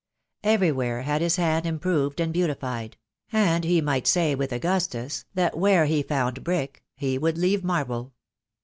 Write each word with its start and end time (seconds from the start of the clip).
Everywhere 0.43 1.03
had 1.03 1.21
his 1.21 1.35
hand 1.35 1.67
improved 1.67 2.19
and 2.19 2.33
beautified; 2.33 2.97
and 3.31 3.63
he 3.63 3.81
might 3.81 4.07
say 4.07 4.33
with 4.33 4.51
Augustus 4.51 5.25
that 5.35 5.55
where 5.59 5.85
he 5.85 6.01
found 6.01 6.43
brick 6.43 6.83
he 6.95 7.19
would 7.19 7.37
leave 7.37 7.63
marble. 7.63 8.11